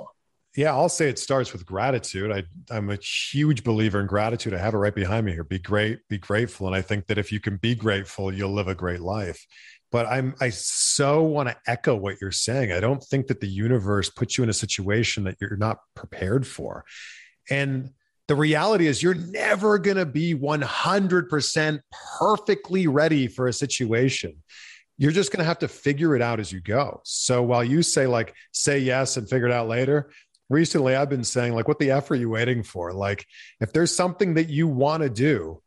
[0.57, 2.31] yeah, I'll say it starts with gratitude.
[2.31, 4.53] I I'm a huge believer in gratitude.
[4.53, 5.45] I have it right behind me here.
[5.45, 8.67] Be great, be grateful, and I think that if you can be grateful, you'll live
[8.67, 9.45] a great life.
[9.91, 12.71] But I'm I so want to echo what you're saying.
[12.71, 16.45] I don't think that the universe puts you in a situation that you're not prepared
[16.45, 16.85] for,
[17.49, 17.91] and
[18.27, 21.79] the reality is you're never going to be 100%
[22.19, 24.35] perfectly ready for a situation.
[24.99, 27.01] You're just going to have to figure it out as you go.
[27.05, 30.11] So while you say like say yes and figure it out later
[30.49, 32.93] recently i've been saying like what the f are you waiting for?
[32.93, 33.25] Like
[33.61, 35.61] if there's something that you want to do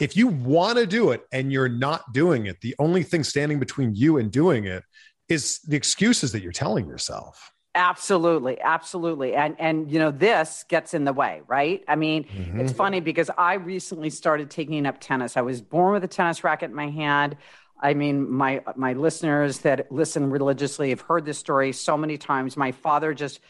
[0.00, 3.58] if you want to do it and you're not doing it the only thing standing
[3.58, 4.82] between you and doing it
[5.28, 9.34] is the excuses that you're telling yourself Absolutely, absolutely.
[9.34, 11.82] And and you know this gets in the way, right?
[11.88, 12.60] I mean, mm-hmm.
[12.60, 15.38] it's funny because I recently started taking up tennis.
[15.38, 17.34] I was born with a tennis racket in my hand.
[17.80, 22.58] I mean, my my listeners that listen religiously have heard this story so many times.
[22.58, 23.40] My father just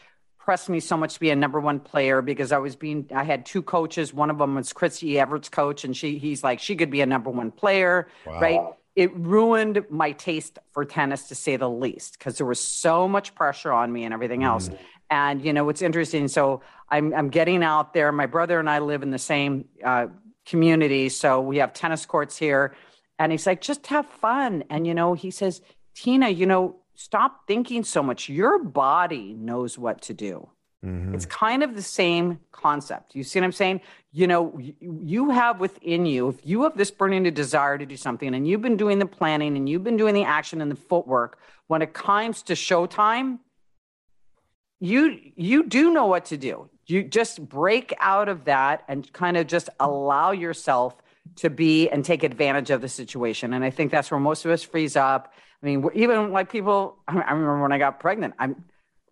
[0.43, 3.23] pressed me so much to be a number one player because I was being I
[3.23, 4.13] had two coaches.
[4.13, 7.05] One of them was Chrissy Evert's coach, and she he's like she could be a
[7.05, 8.39] number one player, wow.
[8.39, 8.61] right?
[8.95, 13.33] it ruined my taste for tennis to say the least because there was so much
[13.33, 14.77] pressure on me and everything else mm.
[15.09, 18.79] and you know what's interesting so I'm, I'm getting out there my brother and i
[18.79, 20.07] live in the same uh,
[20.45, 22.75] community so we have tennis courts here
[23.17, 25.61] and he's like just have fun and you know he says
[25.95, 30.49] tina you know stop thinking so much your body knows what to do
[30.85, 31.15] Mm-hmm.
[31.15, 33.15] It's kind of the same concept.
[33.15, 33.81] You see what I'm saying?
[34.11, 38.35] You know, you have within you, if you have this burning desire to do something
[38.35, 41.39] and you've been doing the planning and you've been doing the action and the footwork,
[41.67, 43.39] when it comes to showtime,
[44.81, 46.69] you you do know what to do.
[46.85, 50.97] You just break out of that and kind of just allow yourself
[51.37, 53.53] to be and take advantage of the situation.
[53.53, 55.33] And I think that's where most of us freeze up.
[55.61, 58.63] I mean, even like people, I remember when I got pregnant, I'm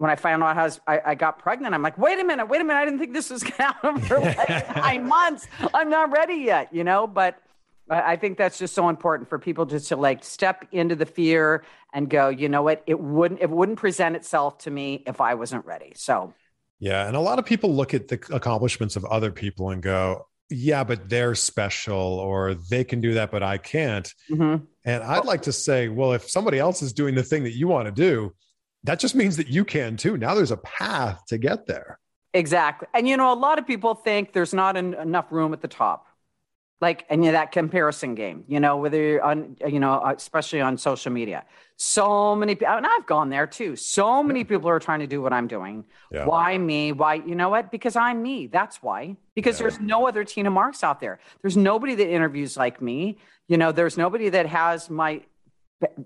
[0.02, 2.60] when I found out was, I, I, got pregnant, I'm like, wait a minute, wait
[2.60, 2.80] a minute.
[2.80, 5.45] I didn't think this was going to happen for like nine months.
[5.76, 7.39] I'm not ready yet, you know, but
[7.88, 11.63] I think that's just so important for people just to like step into the fear
[11.93, 15.36] and go, you know what, it wouldn't, it wouldn't present itself to me if I
[15.36, 15.93] wasn't ready.
[15.95, 16.34] So,
[16.80, 17.06] yeah.
[17.06, 20.84] And a lot of people look at the accomplishments of other people and go, yeah,
[20.84, 24.14] but they're special or they can do that, but I can't.
[24.30, 24.66] Mm-hmm.
[24.86, 27.68] And I'd like to say, well, if somebody else is doing the thing that you
[27.68, 28.34] want to do,
[28.84, 30.18] that just means that you can too.
[30.18, 32.00] Now there's a path to get there.
[32.34, 32.88] Exactly.
[32.94, 36.08] And you know, a lot of people think there's not enough room at the top.
[36.82, 40.60] Like and yeah, that comparison game you know whether you're on you know uh, especially
[40.60, 41.46] on social media.
[41.78, 43.76] So many people and i've gone there too.
[43.76, 45.86] So many people are trying to do what i'm doing.
[46.12, 46.26] Yeah.
[46.26, 46.91] why me?
[46.91, 47.72] Why you know what?
[47.72, 48.48] Because i'm me.
[48.48, 49.15] That's why.
[49.36, 49.63] Because yeah.
[49.63, 51.20] there's no other tina marks out there.
[51.41, 53.20] There's nobody that interviews like me.
[53.48, 55.22] You know there's nobody that has my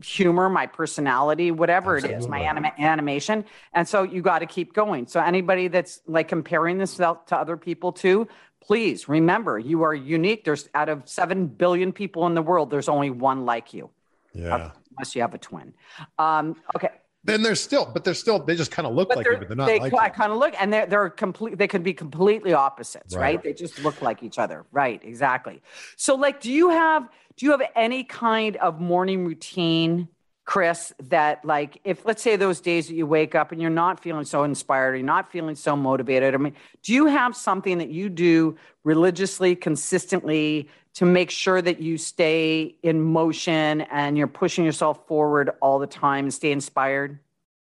[0.02, 2.16] humor my personality whatever Absolutely.
[2.16, 3.46] it is my anim- animation.
[3.74, 5.06] And so you got to keep going.
[5.08, 8.28] So anybody that's like comparing this to other people too
[8.66, 10.44] please remember you are unique.
[10.44, 13.90] There's out of 7 billion people in the world, there's only one like you.
[14.34, 14.72] Yeah.
[14.98, 15.74] Unless you have a twin.
[16.18, 16.90] Um, okay.
[17.24, 19.48] Then they're still, but they're still, they just kind of look but like you, but
[19.48, 22.54] they're not they like kind of look, and they're, they're complete, they could be completely
[22.54, 23.22] opposites, right.
[23.22, 23.44] right?
[23.44, 24.66] They just look like each other.
[24.72, 25.02] Right.
[25.04, 25.64] Exactly.
[25.96, 30.08] So, like, do you have, do you have any kind of morning routine
[30.46, 34.00] Chris, that like if let's say those days that you wake up and you're not
[34.00, 36.36] feeling so inspired, you're not feeling so motivated.
[36.36, 36.54] I mean,
[36.84, 42.76] do you have something that you do religiously, consistently to make sure that you stay
[42.84, 47.20] in motion and you're pushing yourself forward all the time and stay inspired?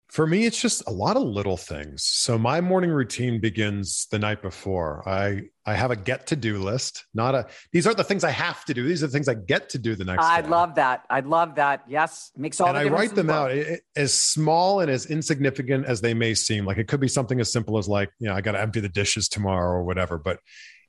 [0.10, 2.04] For me, it's just a lot of little things.
[2.04, 5.08] So my morning routine begins the night before.
[5.08, 7.48] I I have a get to do list, not a.
[7.74, 8.88] These aren't the things I have to do.
[8.88, 10.24] These are the things I get to do the next.
[10.24, 10.48] I day.
[10.48, 11.04] love that.
[11.10, 11.84] I love that.
[11.89, 12.70] Yes, makes all.
[12.70, 16.65] And I write them out it, as small and as insignificant as they may seem.
[16.65, 18.80] Like it could be something as simple as like you know I got to empty
[18.80, 20.17] the dishes tomorrow or whatever.
[20.17, 20.39] But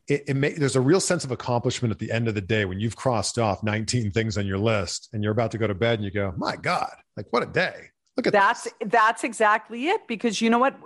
[0.06, 2.64] it, it may, there's a real sense of accomplishment at the end of the day
[2.64, 5.74] when you've crossed off 19 things on your list and you're about to go to
[5.74, 7.90] bed and you go, my God, like what a day.
[8.18, 8.72] Look at that's this.
[8.86, 10.06] that's exactly it.
[10.08, 10.76] Because you know what?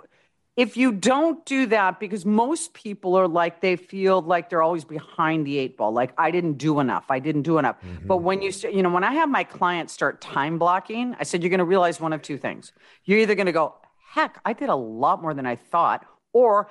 [0.55, 4.85] If you don't do that, because most people are like they feel like they're always
[4.85, 7.77] behind the eight ball, like I didn't do enough, I didn't do enough.
[7.81, 8.07] Mm-hmm.
[8.07, 11.41] But when you you know when I have my clients start time blocking, I said
[11.41, 12.71] you're going to realize one of two things.
[13.03, 13.75] You're either going to go,
[14.13, 16.69] heck, I did a lot more than I thought, or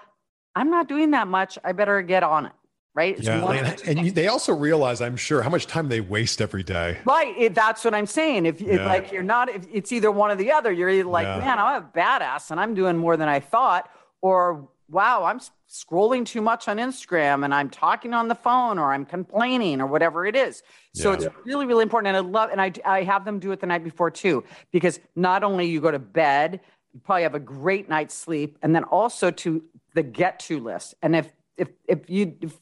[0.54, 1.58] I'm not doing that much.
[1.64, 2.52] I better get on it
[2.94, 3.16] right?
[3.16, 6.40] It's yeah, and, and you, they also realize, I'm sure, how much time they waste
[6.40, 6.98] every day.
[7.04, 7.34] Right.
[7.38, 8.46] It, that's what I'm saying.
[8.46, 8.86] If, yeah.
[8.86, 10.70] like you're not, if it's either one or the other.
[10.72, 11.38] You're either like, yeah.
[11.38, 16.26] man, I'm a badass and I'm doing more than I thought, or wow, I'm scrolling
[16.26, 20.26] too much on Instagram and I'm talking on the phone or I'm complaining or whatever
[20.26, 20.62] it is.
[20.94, 21.16] So yeah.
[21.16, 22.14] it's really, really important.
[22.14, 25.00] And I love, and I, I have them do it the night before too, because
[25.16, 26.60] not only you go to bed,
[26.92, 29.62] you probably have a great night's sleep, and then also to
[29.94, 30.94] the get to list.
[31.00, 32.52] And if if if you if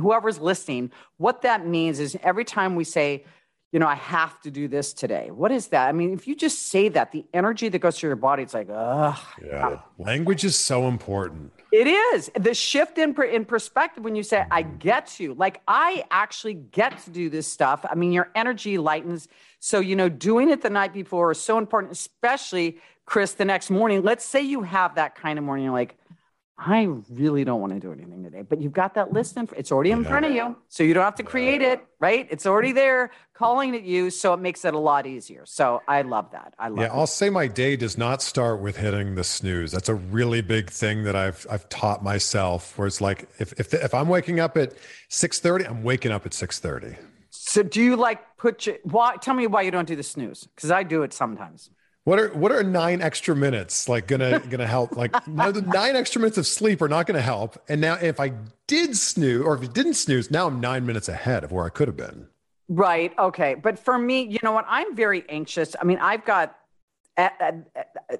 [0.00, 3.24] whoever's listening, what that means is every time we say,
[3.72, 5.30] you know, I have to do this today.
[5.30, 5.88] What is that?
[5.88, 8.52] I mean, if you just say that, the energy that goes through your body, it's
[8.52, 9.18] like, ugh.
[9.44, 9.78] Yeah.
[9.96, 11.52] Language is so important.
[11.70, 12.32] It is.
[12.34, 14.78] The shift in, in perspective when you say, I mm-hmm.
[14.78, 17.86] get to, like, I actually get to do this stuff.
[17.88, 19.28] I mean, your energy lightens.
[19.60, 23.70] So, you know, doing it the night before is so important, especially, Chris, the next
[23.70, 24.02] morning.
[24.02, 25.96] Let's say you have that kind of morning, you're like,
[26.62, 29.72] I really don't want to do anything today, but you've got that list in, it's
[29.72, 30.08] already in yeah.
[30.10, 30.56] front of you.
[30.68, 32.28] So you don't have to create it, right?
[32.30, 34.10] It's already there calling at you.
[34.10, 35.46] So it makes it a lot easier.
[35.46, 36.52] So I love that.
[36.58, 39.72] I love Yeah, I'll say my day does not start with hitting the snooze.
[39.72, 43.72] That's a really big thing that I've I've taught myself where it's like if if,
[43.72, 44.74] if I'm waking up at
[45.08, 46.98] 6:30, I'm waking up at 6:30.
[47.30, 50.46] So do you like put your why tell me why you don't do the snooze?
[50.54, 51.70] Because I do it sometimes.
[52.10, 54.96] What are what are nine extra minutes like gonna gonna help?
[54.96, 57.56] Like no, nine extra minutes of sleep are not gonna help.
[57.68, 58.32] And now if I
[58.66, 61.68] did snooze or if it didn't snooze, now I'm nine minutes ahead of where I
[61.68, 62.26] could have been.
[62.68, 63.16] Right.
[63.16, 63.54] Okay.
[63.54, 64.64] But for me, you know what?
[64.68, 65.76] I'm very anxious.
[65.80, 66.56] I mean, I've got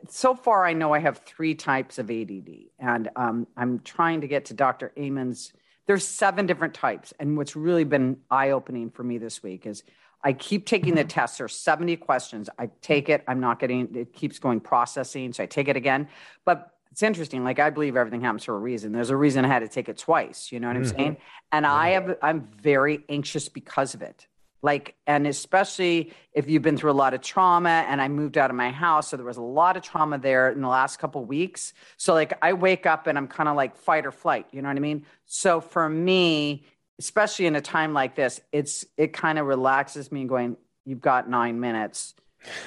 [0.09, 2.49] so far I know I have three types of ADD,
[2.79, 4.93] and um, I'm trying to get to Dr.
[4.97, 5.53] Amen's.
[5.89, 9.83] There's seven different types, and what's really been eye opening for me this week is
[10.23, 11.39] I keep taking the tests.
[11.39, 12.51] There's 70 questions.
[12.59, 13.25] I take it.
[13.27, 15.33] I'm not getting, it keeps going processing.
[15.33, 16.09] So I take it again.
[16.45, 17.45] But it's interesting.
[17.45, 18.93] Like I believe everything happens for a reason.
[18.93, 20.53] There's a reason I had to take it twice.
[20.53, 20.97] You know what I'm mm-hmm.
[20.97, 21.17] saying?
[21.53, 24.27] And I have, I'm very anxious because of it.
[24.63, 28.51] Like, and especially if you've been through a lot of trauma and I moved out
[28.51, 29.09] of my house.
[29.09, 31.73] So there was a lot of trauma there in the last couple weeks.
[31.97, 34.47] So like I wake up and I'm kind of like fight or flight.
[34.53, 35.07] You know what I mean?
[35.25, 36.65] So for me,
[37.01, 41.31] especially in a time like this, it's it kind of relaxes me going, you've got
[41.31, 42.15] nine minutes.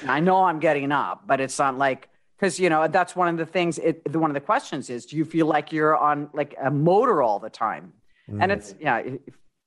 [0.02, 3.28] And I know I'm getting up, but it's not like because you know that's one
[3.28, 3.78] of the things.
[3.78, 7.22] It one of the questions is, do you feel like you're on like a motor
[7.22, 7.92] all the time?
[8.28, 8.42] Mm.
[8.42, 9.14] And it's yeah, if,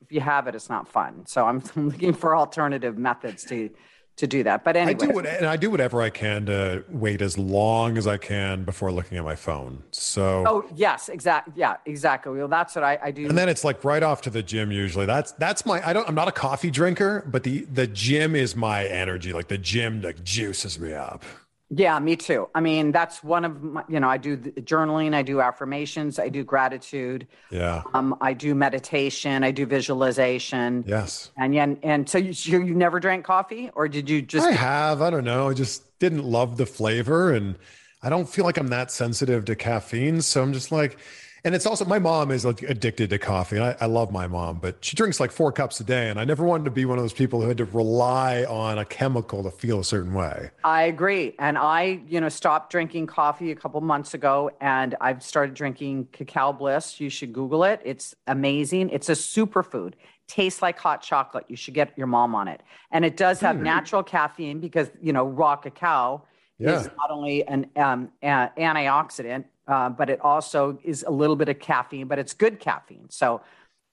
[0.01, 1.25] if you have it, it's not fun.
[1.27, 3.69] So I'm looking for alternative methods to
[4.17, 4.63] to do that.
[4.63, 7.97] But anyway, I do what, and I do whatever I can to wait as long
[7.97, 9.84] as I can before looking at my phone.
[9.91, 12.38] So oh yes, exactly, yeah, exactly.
[12.38, 13.27] Well, that's what I, I do.
[13.27, 14.71] And then it's like right off to the gym.
[14.71, 15.88] Usually, that's that's my.
[15.88, 16.08] I don't.
[16.08, 19.34] I'm not a coffee drinker, but the the gym is my energy.
[19.34, 21.23] Like the gym like juices me up.
[21.69, 22.47] Yeah, me too.
[22.56, 26.30] I mean, that's one of my, you know, I do journaling, I do affirmations, I
[26.30, 27.27] do gratitude.
[27.51, 27.84] Yeah.
[27.93, 30.86] Um, I do meditation, I do visualization.
[30.88, 31.32] Yes.
[31.38, 34.47] And yeah, and so you, you never drank coffee or did you just?
[34.47, 35.01] I have.
[35.01, 35.49] I don't know.
[35.49, 37.58] I just didn't love the flavor and
[38.01, 40.21] I don't feel like I'm that sensitive to caffeine.
[40.21, 40.97] So I'm just like,
[41.43, 43.60] and it's also my mom is like addicted to coffee.
[43.60, 46.26] I, I, love my mom, but she drinks like four cups a day, and I
[46.26, 49.43] never wanted to be one of those people who had to rely on a chemical
[49.43, 50.50] to feel a certain way.
[50.63, 55.23] I agree, and I, you know, stopped drinking coffee a couple months ago, and I've
[55.23, 57.00] started drinking Cacao Bliss.
[57.00, 58.89] You should Google it; it's amazing.
[58.89, 59.93] It's a superfood.
[60.28, 61.45] Tastes like hot chocolate.
[61.47, 63.62] You should get your mom on it, and it does have mm.
[63.62, 66.23] natural caffeine because you know raw cacao
[66.58, 66.80] yeah.
[66.80, 71.60] is not only an um, antioxidant uh, but it also is a little bit of
[71.60, 73.10] caffeine, but it's good caffeine.
[73.10, 73.41] So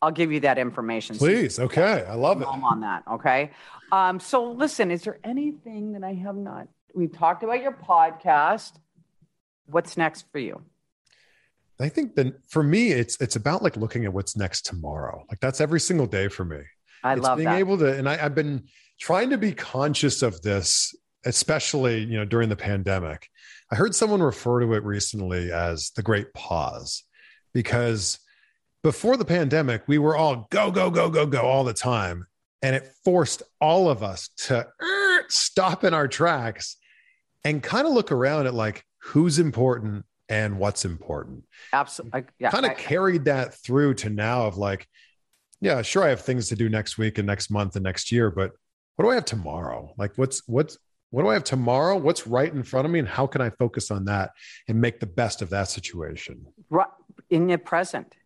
[0.00, 1.16] I'll give you that information.
[1.16, 1.56] Please.
[1.56, 2.04] So okay.
[2.08, 2.46] I love it.
[2.46, 3.02] On that.
[3.10, 3.50] Okay.
[3.90, 6.68] Um, so listen, is there anything that I have not?
[6.94, 8.72] We've talked about your podcast.
[9.66, 10.62] What's next for you?
[11.80, 15.24] I think that for me, it's it's about like looking at what's next tomorrow.
[15.28, 16.60] Like that's every single day for me.
[17.02, 17.58] I it's love being that.
[17.58, 18.64] able to, and I, I've been
[19.00, 20.94] trying to be conscious of this,
[21.26, 23.28] especially you know during the pandemic
[23.70, 27.02] I heard someone refer to it recently as the great pause
[27.52, 28.18] because
[28.84, 32.26] before the pandemic, we were all go, go, go, go, go all the time.
[32.62, 36.76] And it forced all of us to er, stop in our tracks
[37.42, 41.44] and kind of look around at like who's important and what's important.
[41.72, 42.24] Absolutely.
[42.38, 44.86] Yeah, kind of carried that through to now of like,
[45.60, 48.30] yeah, sure, I have things to do next week and next month and next year,
[48.30, 48.52] but
[48.96, 49.92] what do I have tomorrow?
[49.98, 50.78] Like, what's what's
[51.14, 51.96] what do I have tomorrow?
[51.96, 52.98] What's right in front of me?
[52.98, 54.32] And how can I focus on that
[54.66, 56.44] and make the best of that situation?
[56.70, 56.88] Right
[57.30, 58.16] in the present,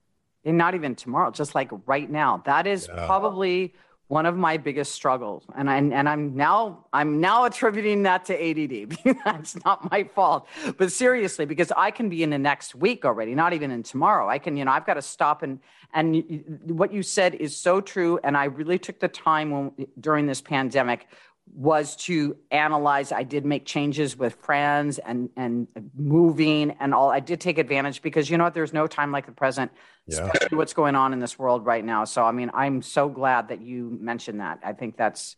[0.43, 2.43] and not even tomorrow, just like right now.
[2.47, 3.05] That is yeah.
[3.05, 3.75] probably
[4.07, 5.45] one of my biggest struggles.
[5.55, 9.19] And I and I'm now I'm now attributing that to ADD.
[9.25, 10.49] That's not my fault.
[10.79, 14.31] But seriously, because I can be in the next week already, not even in tomorrow.
[14.31, 15.61] I can, you know, I've got to stop and
[15.93, 18.19] and what you said is so true.
[18.25, 21.07] And I really took the time when during this pandemic
[21.55, 23.13] was to analyze.
[23.13, 27.11] I did make changes with friends and and moving and all.
[27.11, 28.55] I did take advantage because you know what?
[28.55, 29.71] There's no time like the present,
[30.07, 30.31] yeah.
[30.33, 32.05] especially what's going on in this world right now.
[32.05, 34.61] So I mean, I'm so glad that you mentioned that.
[34.65, 35.37] I think that's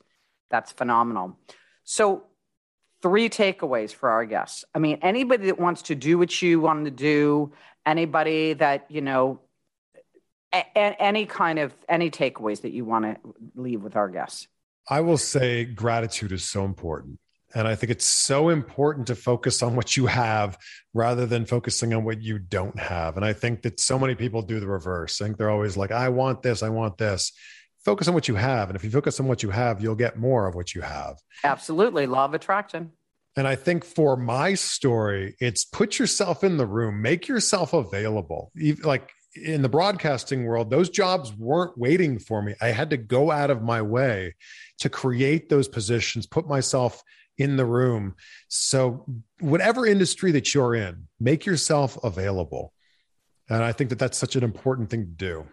[0.50, 1.38] that's phenomenal.
[1.84, 2.24] So
[3.02, 4.64] three takeaways for our guests.
[4.74, 7.52] I mean, anybody that wants to do what you want to do,
[7.86, 9.40] anybody that you know,
[10.52, 13.16] a- any kind of any takeaways that you want to
[13.54, 14.48] leave with our guests.
[14.90, 17.18] I will say gratitude is so important.
[17.54, 20.58] And I think it's so important to focus on what you have
[20.94, 23.16] rather than focusing on what you don't have.
[23.16, 25.20] And I think that so many people do the reverse.
[25.20, 27.32] I think they're always like, I want this, I want this.
[27.84, 28.68] Focus on what you have.
[28.68, 31.16] And if you focus on what you have, you'll get more of what you have.
[31.42, 32.06] Absolutely.
[32.06, 32.92] Law of attraction.
[33.36, 38.52] And I think for my story, it's put yourself in the room, make yourself available.
[38.82, 42.54] Like in the broadcasting world, those jobs weren't waiting for me.
[42.60, 44.34] I had to go out of my way
[44.78, 47.02] to create those positions, put myself
[47.38, 48.14] in the room.
[48.48, 49.06] So,
[49.38, 52.72] whatever industry that you're in, make yourself available.
[53.48, 55.46] And I think that that's such an important thing to do.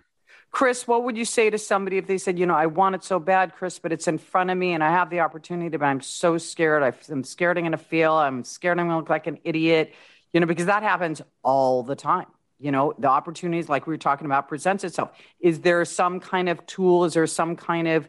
[0.51, 3.03] Chris, what would you say to somebody if they said, you know, I want it
[3.03, 5.85] so bad, Chris, but it's in front of me and I have the opportunity, but
[5.85, 6.83] I'm so scared.
[7.09, 8.13] I'm scared I'm going to fail.
[8.13, 9.93] I'm scared I'm going to look like an idiot,
[10.31, 12.27] you know, because that happens all the time
[12.59, 15.11] you know the opportunities like we were talking about presents itself.
[15.39, 18.07] Is there some kind of tool is there some kind of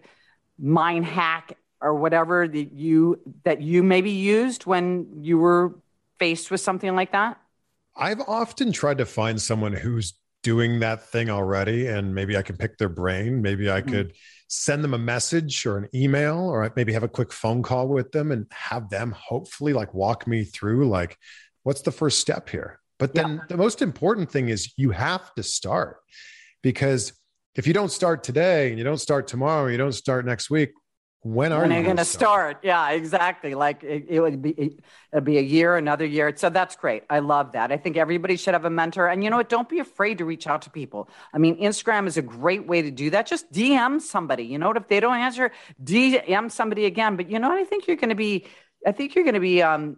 [0.59, 5.79] mind hack or whatever that you that you maybe used when you were
[6.19, 7.41] faced with something like that?
[7.97, 12.57] I've often tried to find someone who's doing that thing already and maybe i can
[12.57, 13.43] pick their brain.
[13.43, 13.91] Maybe i mm-hmm.
[13.91, 14.13] could
[14.49, 18.13] send them a message or an email or maybe have a quick phone call with
[18.13, 21.19] them and have them hopefully like walk me through like
[21.65, 23.41] what's the first step here but then yeah.
[23.49, 25.99] the most important thing is you have to start
[26.63, 27.13] because
[27.55, 30.71] if you don't start today and you don't start tomorrow, you don't start next week,
[31.23, 32.59] when are when you going to start?
[32.63, 33.55] Yeah, exactly.
[33.55, 34.81] Like it, it would be, it,
[35.13, 36.33] would be a year, another year.
[36.37, 37.03] So that's great.
[37.11, 37.73] I love that.
[37.73, 39.09] I think everybody should have a mentor.
[39.09, 39.49] And you know what?
[39.49, 41.11] Don't be afraid to reach out to people.
[41.33, 43.27] I mean, Instagram is a great way to do that.
[43.27, 44.45] Just DM somebody.
[44.45, 44.77] You know what?
[44.77, 45.51] If they don't answer,
[45.83, 47.17] DM somebody again.
[47.17, 47.59] But you know what?
[47.59, 48.47] I think you're going to be.
[48.87, 49.97] I think you're going to be um,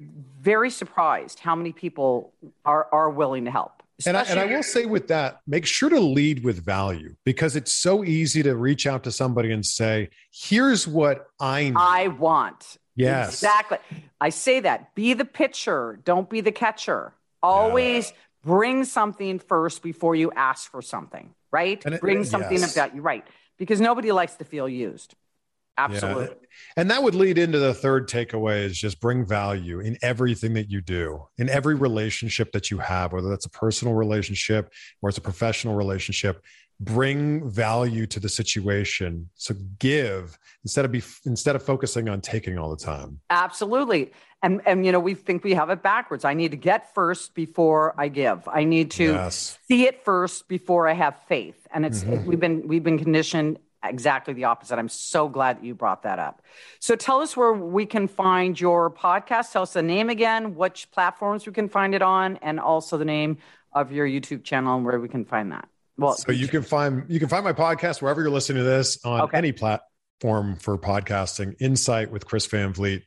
[0.00, 2.32] very surprised how many people
[2.64, 3.82] are are willing to help.
[4.04, 7.56] And I, and I will say with that, make sure to lead with value because
[7.56, 11.76] it's so easy to reach out to somebody and say, "Here's what I need.
[11.78, 13.78] I want." Yes, exactly.
[14.20, 14.94] I say that.
[14.94, 15.98] Be the pitcher.
[16.04, 17.14] Don't be the catcher.
[17.42, 18.16] Always yeah.
[18.44, 21.34] bring something first before you ask for something.
[21.50, 21.82] Right?
[21.84, 22.76] It, bring something yes.
[22.76, 23.00] about you.
[23.00, 23.24] Right?
[23.56, 25.14] Because nobody likes to feel used.
[25.78, 26.24] Absolutely.
[26.24, 26.32] Yeah.
[26.76, 30.70] And that would lead into the third takeaway is just bring value in everything that
[30.70, 34.72] you do, in every relationship that you have, whether that's a personal relationship
[35.02, 36.42] or it's a professional relationship.
[36.78, 39.30] Bring value to the situation.
[39.34, 43.20] So give instead of be instead of focusing on taking all the time.
[43.30, 44.12] Absolutely.
[44.42, 46.26] And and you know, we think we have it backwards.
[46.26, 48.46] I need to get first before I give.
[48.46, 49.58] I need to yes.
[49.66, 51.66] see it first before I have faith.
[51.72, 52.26] And it's mm-hmm.
[52.26, 53.58] we've been we've been conditioned
[53.90, 54.78] exactly the opposite.
[54.78, 56.42] I'm so glad that you brought that up.
[56.80, 59.52] So tell us where we can find your podcast.
[59.52, 63.04] Tell us the name again, which platforms we can find it on, and also the
[63.04, 63.38] name
[63.72, 65.68] of your YouTube channel and where we can find that.
[65.98, 68.98] Well, so you can find you can find my podcast wherever you're listening to this
[69.04, 69.38] on okay.
[69.38, 71.54] any platform for podcasting.
[71.60, 73.02] Insight with Chris Van Vliet.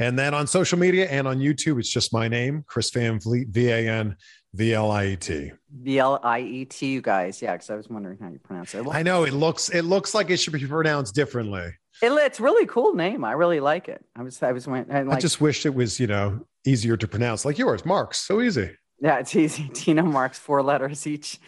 [0.00, 3.48] And then on social media and on YouTube, it's just my name, Chris Van Vliet,
[3.48, 4.16] V A N
[4.54, 5.52] V L I E T.
[5.70, 7.40] V L I E T, you guys.
[7.42, 8.86] Yeah, because I was wondering how you pronounce it.
[8.90, 11.74] I know it looks it looks like it should be pronounced differently.
[12.02, 13.26] It, it's really cool name.
[13.26, 14.02] I really like it.
[14.16, 14.90] I was I was went.
[14.90, 18.18] I, like, I just wished it was you know easier to pronounce like yours, Marks.
[18.18, 18.70] So easy.
[19.00, 19.68] Yeah, it's easy.
[19.74, 21.38] Tina Marks, four letters each.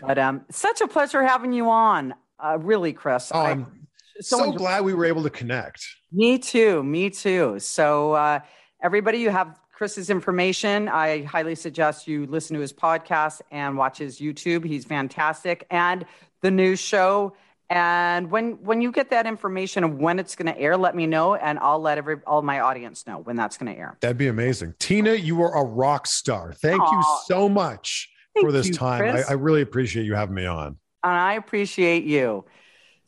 [0.00, 2.14] But um, such a pleasure having you on.
[2.42, 3.30] Uh, really, Chris.
[3.34, 3.86] Oh, I'm
[4.20, 5.86] so, so glad we were able to connect.
[6.12, 6.82] Me too.
[6.82, 7.58] Me too.
[7.58, 8.40] So uh,
[8.82, 10.88] everybody, you have Chris's information.
[10.88, 14.64] I highly suggest you listen to his podcast and watch his YouTube.
[14.64, 15.66] He's fantastic.
[15.70, 16.04] And
[16.40, 17.34] the news show.
[17.70, 21.06] And when when you get that information of when it's going to air, let me
[21.06, 23.98] know, and I'll let every all my audience know when that's going to air.
[24.00, 24.74] That'd be amazing.
[24.78, 26.54] Tina, you are a rock star.
[26.54, 26.92] Thank Aww.
[26.92, 29.16] you so much Thank for this you, time.
[29.16, 30.78] I, I really appreciate you having me on.
[31.04, 32.46] And I appreciate you.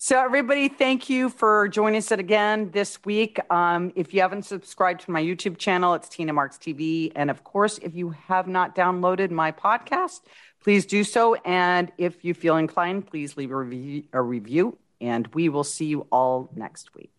[0.02, 3.38] So, everybody, thank you for joining us again this week.
[3.52, 7.12] Um, if you haven't subscribed to my YouTube channel, it's Tina Marks TV.
[7.14, 10.20] And of course, if you have not downloaded my podcast,
[10.64, 11.34] please do so.
[11.44, 15.86] And if you feel inclined, please leave a review, a review and we will see
[15.86, 17.12] you all next week.